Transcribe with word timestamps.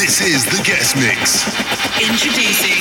This 0.00 0.22
is 0.22 0.46
the 0.46 0.62
guest 0.64 0.96
mix. 0.96 1.44
Introducing. 2.00 2.80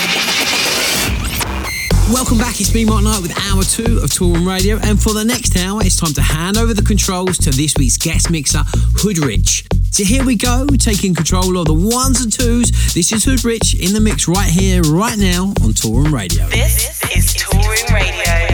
Welcome 2.14 2.38
back, 2.38 2.62
it's 2.62 2.74
me 2.74 2.86
Mark 2.86 3.04
Knight 3.04 3.22
with 3.22 3.38
hour 3.52 3.64
two 3.64 4.00
of 4.02 4.10
Toolroom 4.10 4.48
Radio 4.48 4.78
and 4.82 5.02
for 5.02 5.14
the 5.14 5.26
next 5.26 5.58
hour 5.58 5.82
it's 5.84 6.00
time 6.00 6.14
to 6.14 6.22
hand 6.22 6.58
over 6.58 6.74
the 6.74 6.82
controls 6.82 7.38
to 7.40 7.50
this 7.50 7.76
week's 7.78 7.98
guest 7.98 8.32
mixer, 8.32 8.64
Hoodrich. 8.96 9.68
So 9.92 10.06
here 10.06 10.24
we 10.24 10.38
go, 10.38 10.66
taking 10.80 11.14
control 11.14 11.58
of 11.58 11.66
the 11.66 11.74
ones 11.74 12.22
and 12.22 12.32
twos. 12.32 12.72
This 12.94 13.12
is 13.12 13.26
Hoodrich 13.26 13.76
in 13.76 13.94
the 13.94 14.00
mix 14.00 14.30
right 14.30 14.50
here, 14.50 14.82
right 14.84 15.18
now 15.18 15.48
on 15.62 15.74
Toolroom 15.74 16.14
Radio. 16.14 16.48
This 16.48 17.04
is 17.14 17.34
Toolroom 17.34 17.94
Radio. 17.94 18.53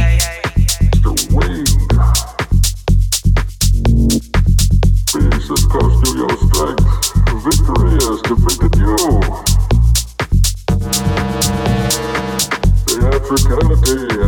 Theatricality 13.29 14.18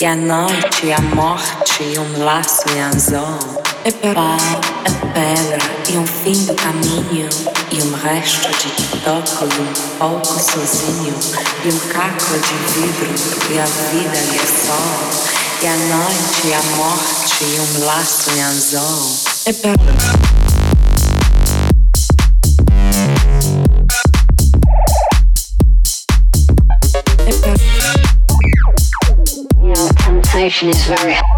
e 0.00 0.06
a 0.06 0.14
noite 0.14 0.86
e 0.86 0.92
a 0.92 1.00
morte 1.00 1.82
e 1.82 1.98
um 1.98 2.24
laço 2.24 2.62
em 2.70 2.80
anzol. 2.80 3.38
É 3.84 3.90
pau, 3.90 4.36
é 4.84 4.90
pedra 5.12 5.58
e 5.88 5.98
um 5.98 6.06
fim 6.06 6.44
do 6.44 6.54
caminho. 6.54 7.28
E 7.72 7.82
um 7.82 7.94
resto 7.94 8.48
de 8.48 8.70
toco 9.00 9.44
e 9.44 9.60
um 9.60 9.98
pouco 9.98 10.26
sozinho. 10.26 11.14
E 11.64 11.68
um 11.68 11.78
caco 11.88 12.38
de 12.38 12.54
vidro 12.74 13.52
e 13.52 13.58
a 13.58 13.64
vida 13.64 14.18
e 14.18 14.36
o 14.36 14.66
sol 14.66 15.38
e 15.62 15.66
a 15.66 15.76
noite 15.76 16.46
e 16.46 16.54
a 16.54 16.62
morte 16.76 17.44
e 17.44 17.60
um 17.60 17.84
laço 17.84 18.30
em 18.30 18.42
anzol. 18.42 19.16
É 19.46 19.52
pedra 19.52 20.27
temptation 30.48 30.68
is 30.70 30.86
very 30.86 31.37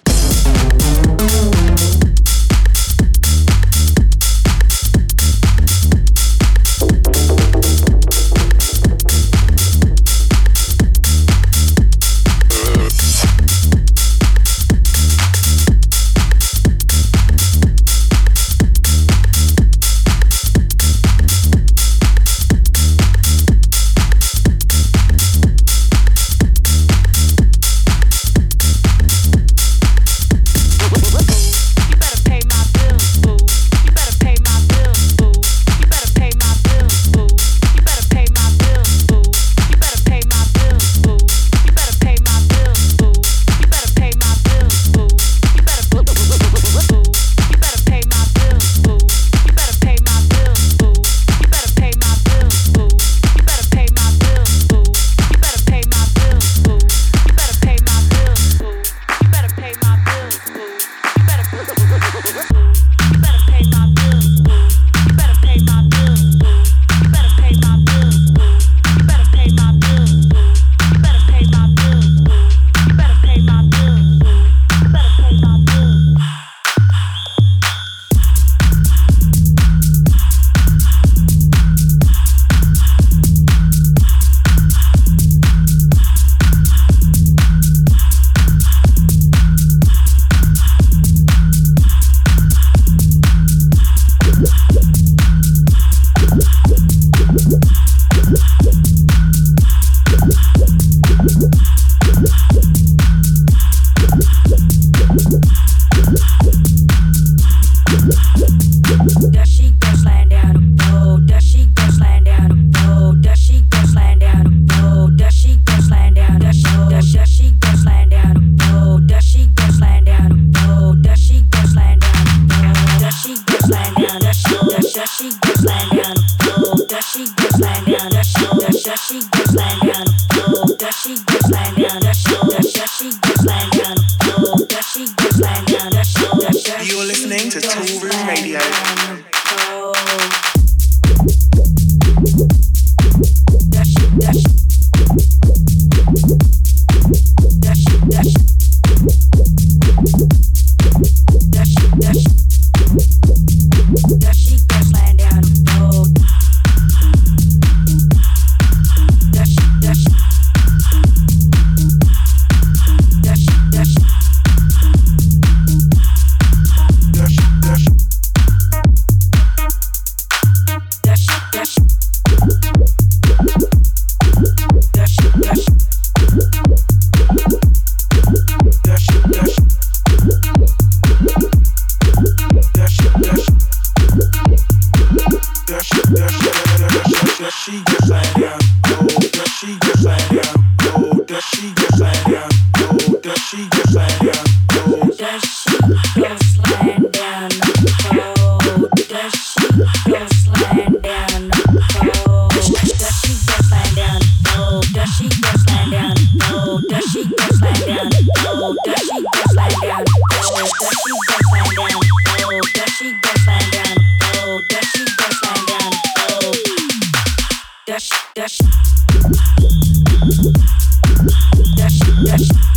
Yes. 222.31 222.70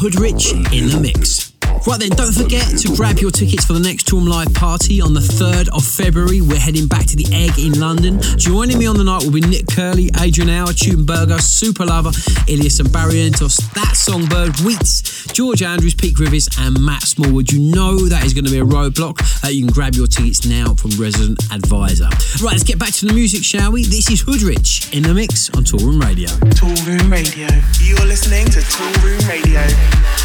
Hoodrich 0.00 0.52
in 0.72 0.88
the 0.88 0.98
mix. 1.00 1.52
Right 1.86 1.98
then, 1.98 2.10
don't 2.10 2.32
forget 2.32 2.66
to 2.80 2.94
grab 2.96 3.18
your 3.18 3.30
tickets 3.30 3.64
for 3.64 3.72
the 3.72 3.80
next 3.80 4.06
Toolroom 4.06 4.28
Live 4.28 4.52
party 4.54 5.00
on 5.00 5.14
the 5.14 5.20
3rd 5.20 5.68
of 5.70 5.84
February. 5.84 6.40
We're 6.40 6.58
heading 6.58 6.88
back 6.88 7.06
to 7.06 7.16
the 7.16 7.24
Egg 7.32 7.58
in 7.58 7.80
London. 7.80 8.20
Joining 8.36 8.78
me 8.78 8.86
on 8.86 8.96
the 8.96 9.04
night 9.04 9.24
will 9.24 9.32
be 9.32 9.40
Nick 9.40 9.66
Curly, 9.68 10.10
Adrian 10.20 10.50
Hour, 10.50 10.68
Tutenberger, 10.68 11.40
Super 11.40 11.86
Lover, 11.86 12.12
Illyus 12.48 12.80
and 12.80 12.88
Barrientos, 12.90 13.56
That 13.72 13.96
Songbird, 13.96 14.52
Wheats, 14.60 14.99
George 15.32 15.62
Andrews, 15.62 15.94
Pete 15.94 16.18
Rivers, 16.18 16.48
and 16.58 16.78
Matt 16.84 17.02
Smallwood. 17.02 17.50
You 17.52 17.60
know 17.60 18.08
that 18.08 18.24
is 18.24 18.34
going 18.34 18.44
to 18.44 18.50
be 18.50 18.58
a 18.58 18.64
roadblock. 18.64 19.44
Uh, 19.44 19.48
you 19.48 19.64
can 19.64 19.72
grab 19.72 19.94
your 19.94 20.06
tickets 20.06 20.46
now 20.46 20.74
from 20.74 20.90
Resident 20.92 21.42
Advisor. 21.52 22.08
Right, 22.42 22.52
let's 22.52 22.64
get 22.64 22.78
back 22.78 22.92
to 22.94 23.06
the 23.06 23.12
music, 23.12 23.44
shall 23.44 23.72
we? 23.72 23.84
This 23.84 24.10
is 24.10 24.20
Hoodrich 24.20 24.92
in 24.94 25.02
the 25.02 25.14
mix 25.14 25.50
on 25.50 25.64
Toolroom 25.64 26.02
Radio. 26.02 26.28
Toolroom 26.28 27.10
Radio. 27.10 27.48
You're 27.80 28.06
listening 28.06 28.46
to 28.46 28.60
Toolroom 28.60 29.28
Radio. 29.28 30.19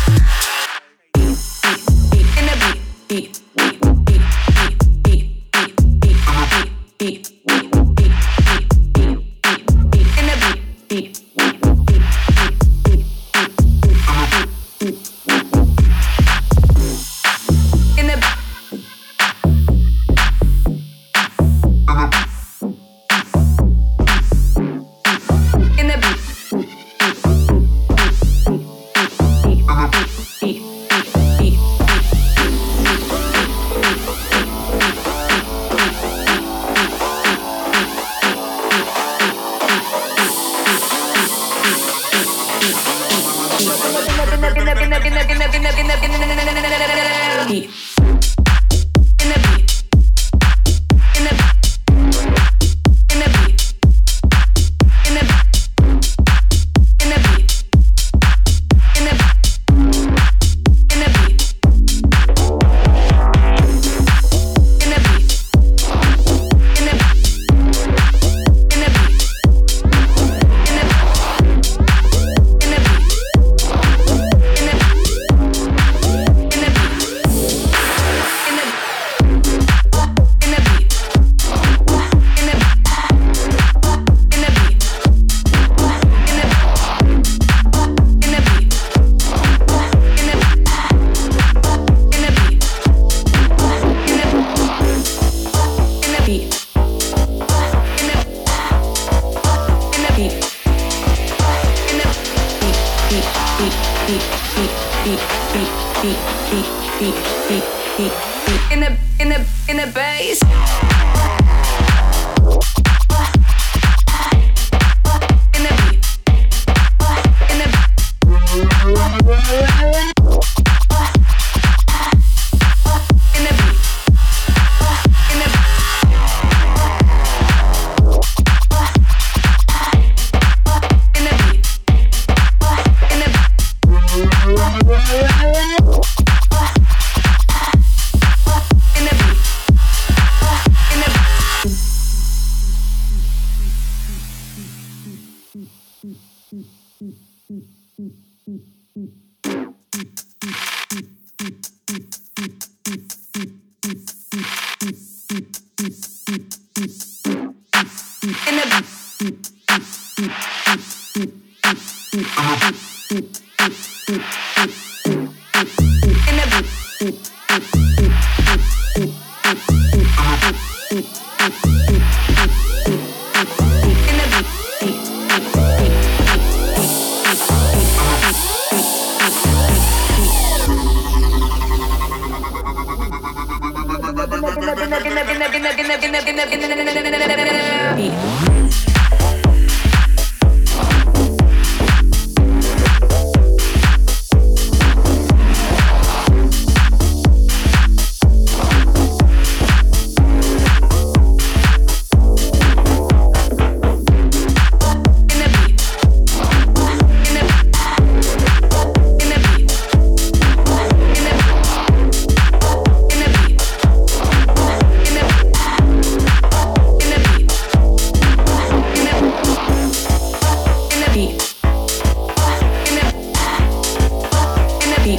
in 225.05 225.17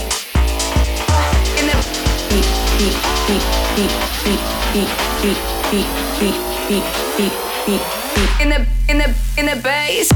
the 8.49 8.66
in 8.88 8.99
the 8.99 9.14
in 9.38 9.46
the 9.46 9.57
bass 9.62 10.11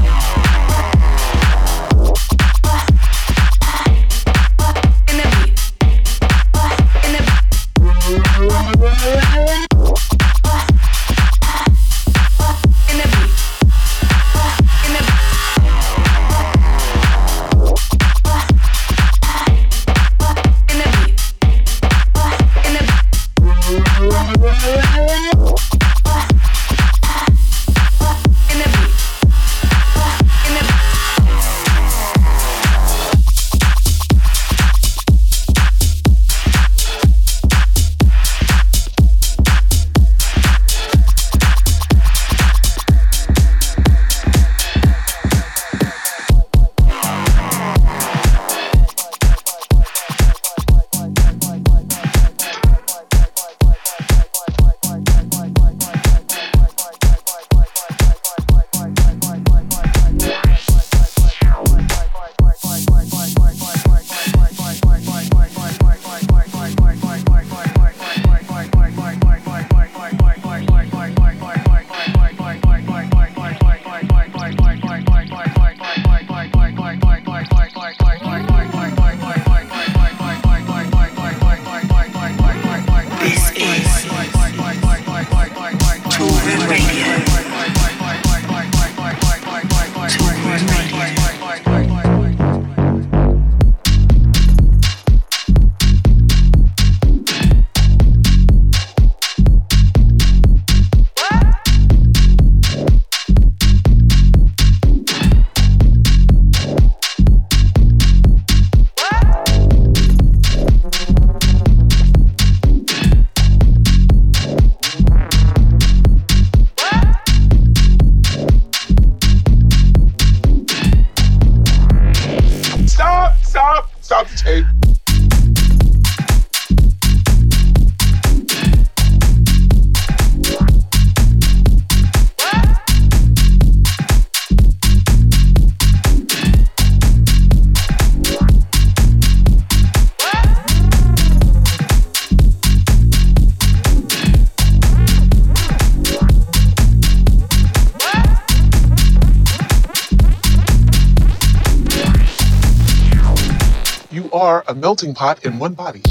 melting 154.81 155.13
pot 155.13 155.45
in 155.45 155.59
one 155.59 155.75
body. 155.75 156.01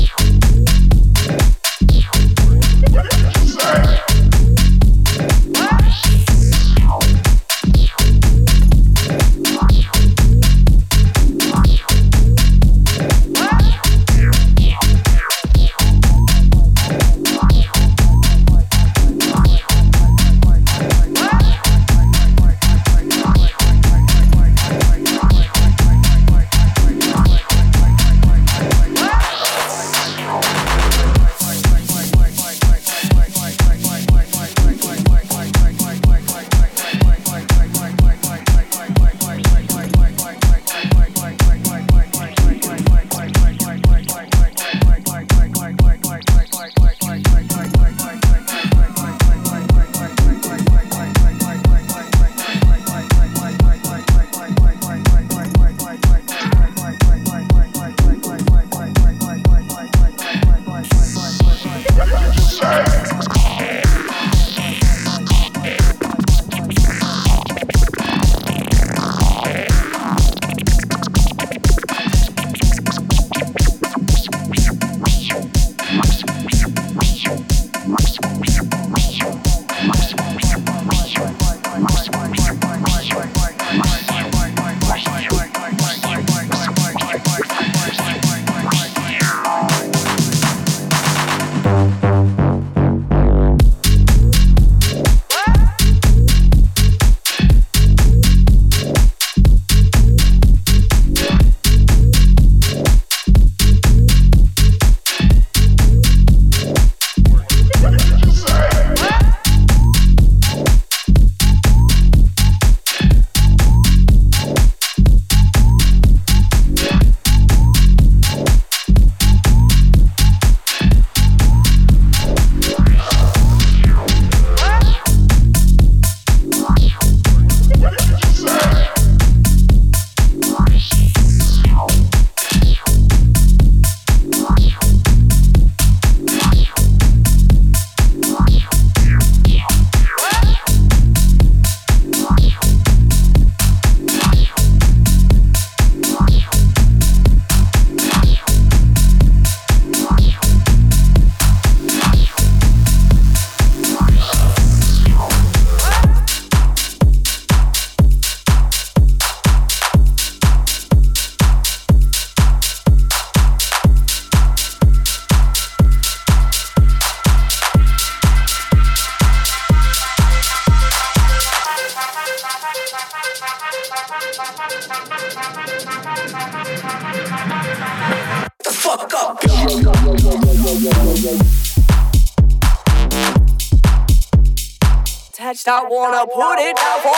I 185.72 185.84
wanna 185.88 186.26
put 186.26 186.58
it 186.58 186.76
down 186.76 187.00
for. 187.00 187.14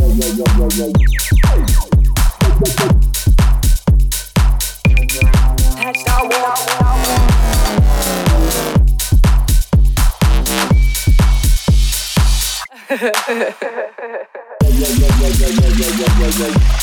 with 16.22 16.40
your, 16.40 16.72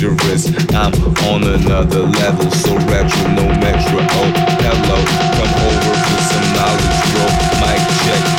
dangerous. 0.00 0.48
I'm 0.72 0.94
on 1.28 1.42
another 1.44 2.00
level, 2.00 2.50
so 2.50 2.74
retro, 2.88 3.28
no 3.36 3.44
metro. 3.60 4.00
Oh, 4.00 4.32
hello, 4.64 4.98
come 5.36 5.54
over 5.68 5.94
for 6.08 6.20
some 6.30 6.48
knowledge, 6.56 7.00
bro. 7.12 7.24
Mic 7.60 7.80
check, 8.00 8.29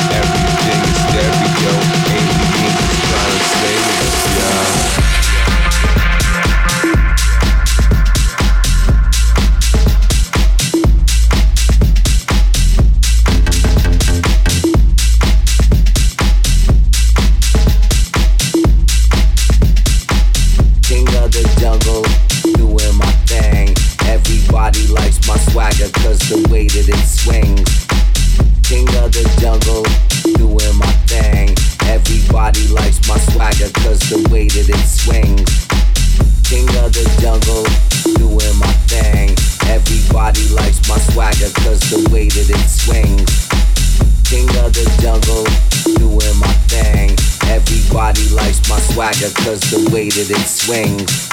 it 50.29 50.47
swings. 50.47 51.30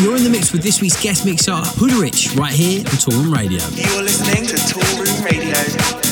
This 0.00 0.80
week's 0.80 1.02
guest 1.02 1.26
mixer, 1.26 1.52
Hood 1.52 1.92
Rich, 1.92 2.34
right 2.34 2.52
here 2.52 2.80
on 2.80 2.84
Toolroom 2.84 3.34
Radio. 3.34 3.60
You're 3.74 4.02
listening 4.02 4.46
to 4.46 4.54
Toolroom 4.56 5.24
Radio. 5.24 6.09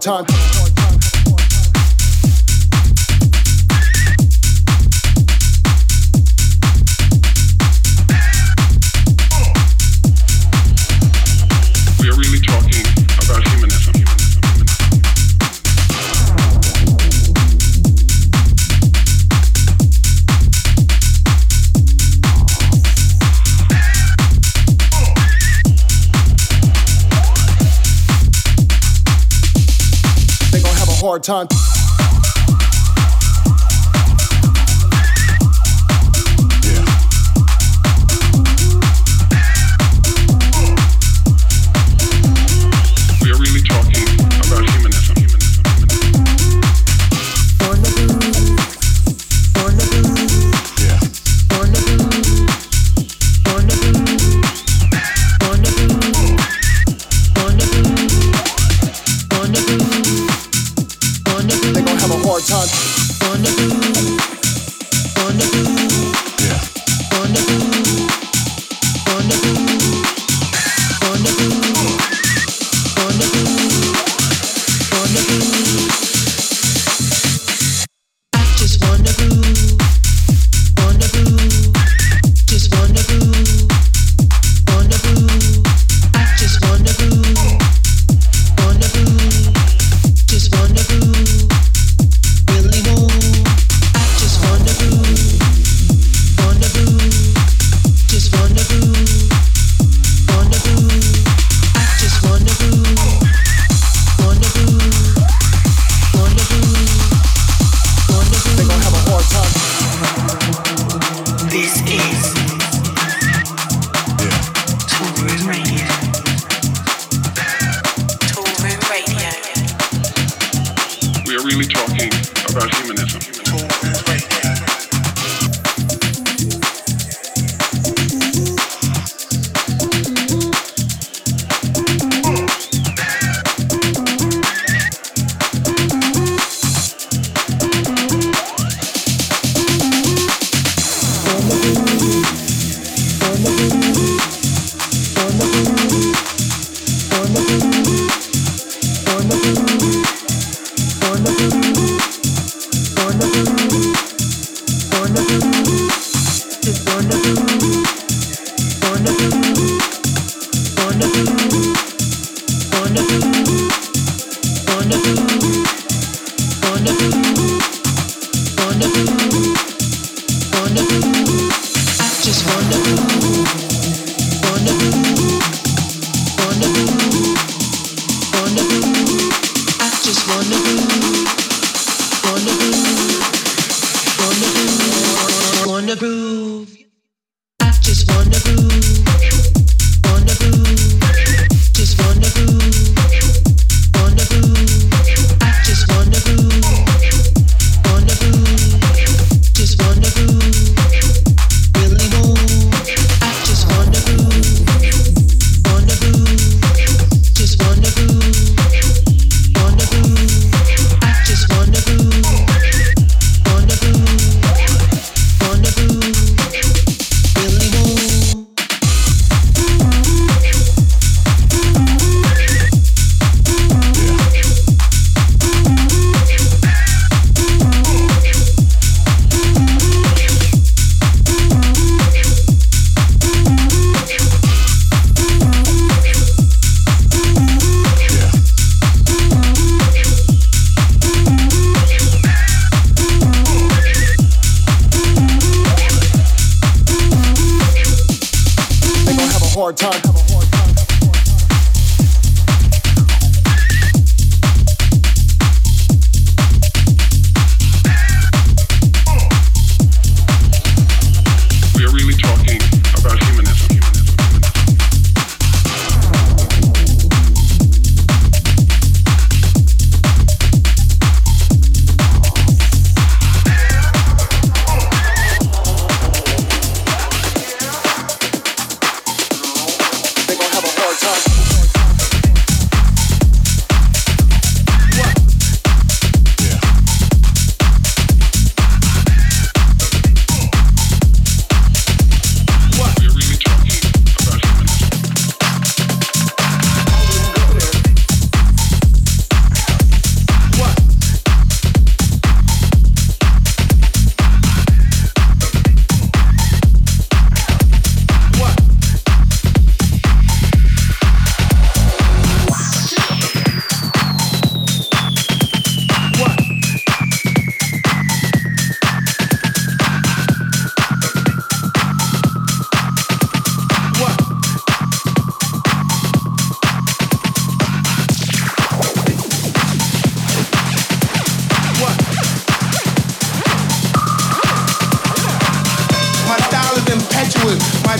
Time. 0.00 0.63
Time. 31.18 31.63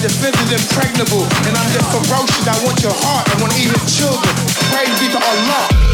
Defenses 0.05 0.53
impregnable, 0.53 1.25
and 1.49 1.57
I'm 1.57 1.71
just 1.73 1.89
ferocious. 1.89 2.47
I 2.47 2.63
want 2.65 2.83
your 2.83 2.93
heart. 2.93 3.25
I 3.25 3.41
want 3.41 3.57
your 3.57 3.73
children. 3.89 4.35
Praise 4.69 4.93
be 5.01 5.09
to 5.09 5.17
Allah. 5.17 5.94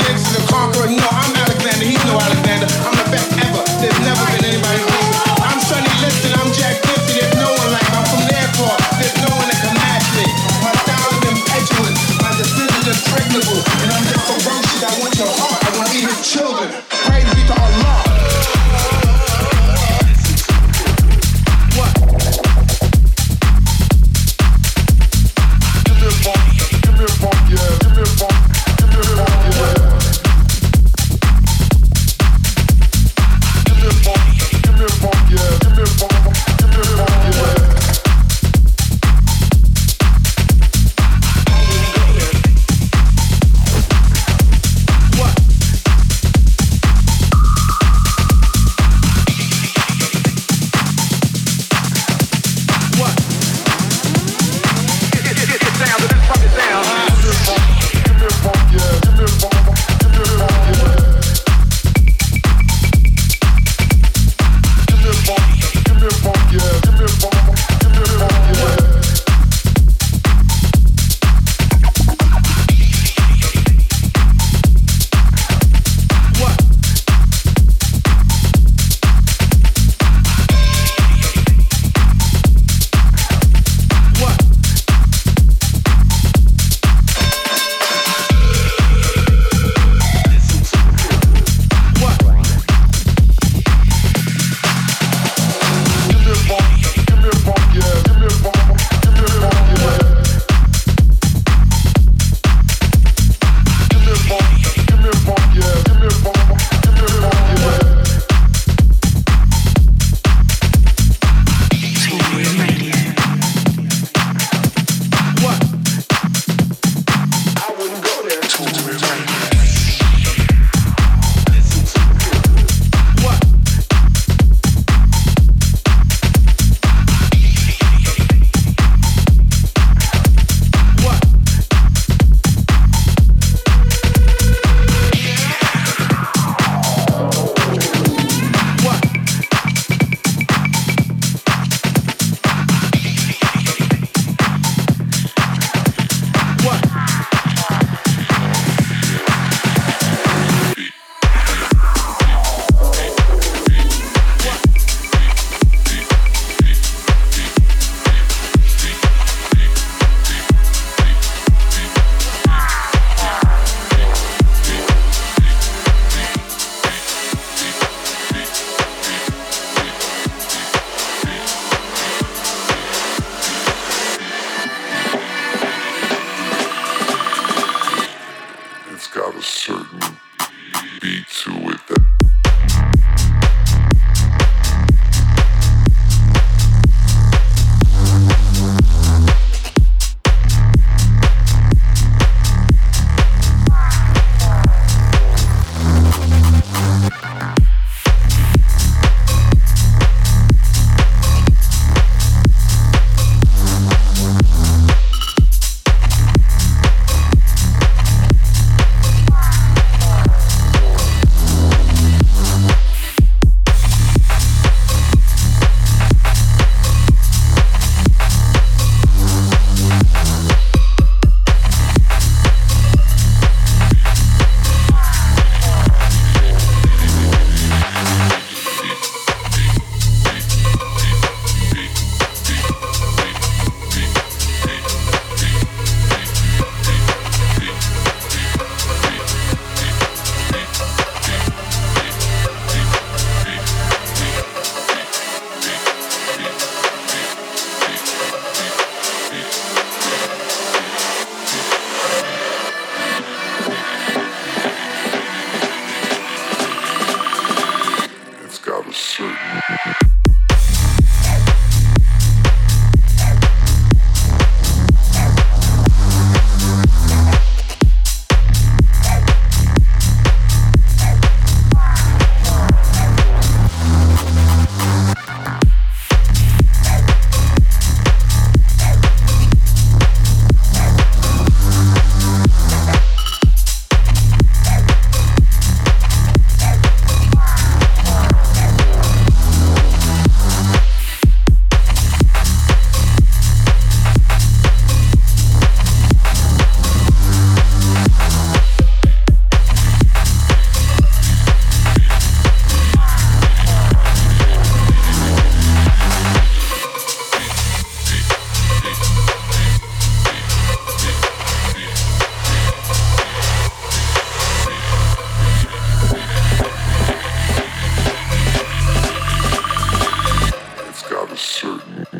soon. 321.41 322.10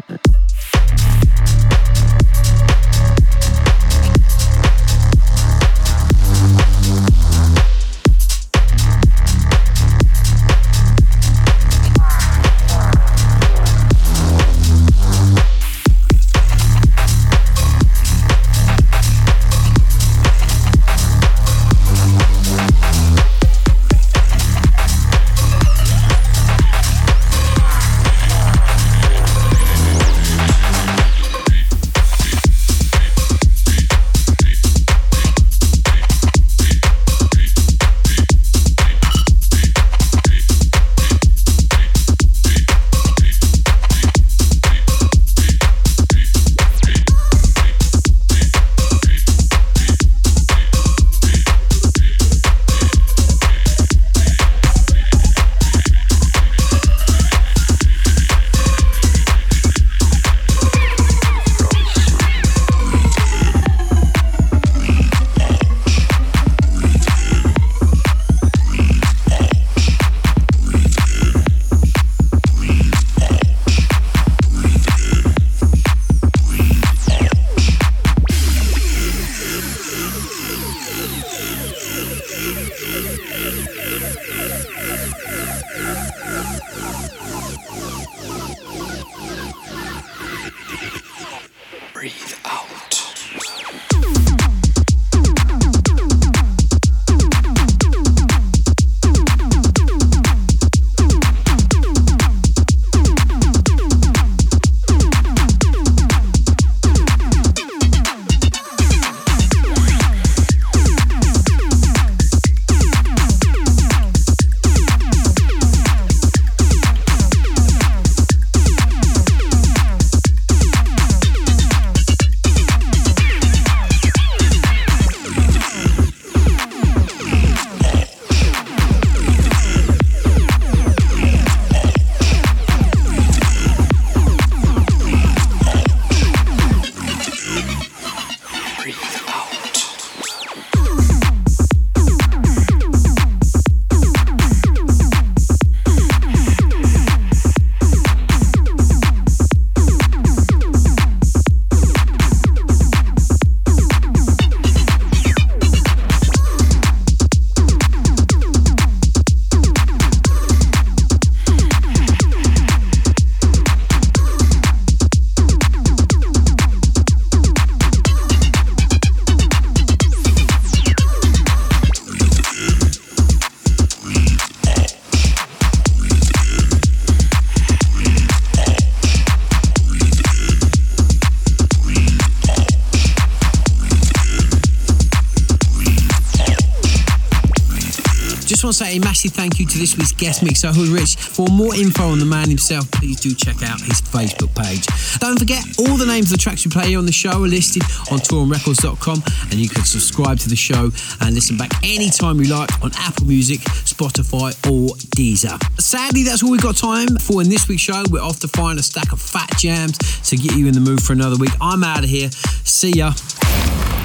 Say 188.71 188.95
a 188.95 188.99
massive 189.01 189.33
thank 189.33 189.59
you 189.59 189.67
to 189.67 189.77
this 189.77 189.97
week's 189.97 190.13
guest 190.13 190.43
mixer, 190.43 190.69
Hood 190.71 190.87
Rich. 190.87 191.17
For 191.17 191.45
more 191.49 191.75
info 191.75 192.07
on 192.07 192.19
the 192.19 192.25
man 192.25 192.47
himself, 192.47 192.89
please 192.89 193.19
do 193.19 193.35
check 193.35 193.61
out 193.61 193.81
his 193.81 194.01
Facebook 194.01 194.55
page. 194.55 194.87
Don't 195.19 195.37
forget, 195.37 195.61
all 195.77 195.97
the 195.97 196.05
names 196.05 196.31
of 196.31 196.37
the 196.37 196.41
tracks 196.41 196.65
we 196.65 196.71
play 196.71 196.95
on 196.95 197.05
the 197.05 197.11
show 197.11 197.43
are 197.43 197.47
listed 197.47 197.83
on 198.09 198.19
toolroomrecords.com, 198.19 199.23
and 199.51 199.53
you 199.55 199.67
can 199.67 199.83
subscribe 199.83 200.39
to 200.39 200.49
the 200.49 200.55
show 200.55 200.89
and 201.19 201.35
listen 201.35 201.57
back 201.57 201.69
anytime 201.83 202.39
you 202.39 202.47
like 202.47 202.71
on 202.81 202.91
Apple 202.97 203.27
Music, 203.27 203.59
Spotify, 203.59 204.55
or 204.71 204.95
Deezer. 205.17 205.59
Sadly, 205.79 206.23
that's 206.23 206.41
all 206.41 206.51
we've 206.51 206.63
got 206.63 206.77
time 206.77 207.09
for 207.19 207.41
in 207.41 207.49
this 207.49 207.67
week's 207.67 207.81
show. 207.81 208.01
We're 208.09 208.23
off 208.23 208.39
to 208.39 208.47
find 208.47 208.79
a 208.79 208.83
stack 208.83 209.11
of 209.11 209.21
fat 209.21 209.51
jams 209.57 209.97
to 210.29 210.37
get 210.37 210.55
you 210.55 210.67
in 210.67 210.73
the 210.73 210.79
mood 210.79 211.03
for 211.03 211.11
another 211.11 211.35
week. 211.35 211.51
I'm 211.59 211.83
out 211.83 212.05
of 212.05 212.09
here. 212.09 212.31
See 212.63 212.91
ya. 212.91 213.11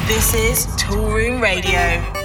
This 0.08 0.34
is 0.34 0.66
Toolroom 0.76 1.40
Radio. 1.40 2.15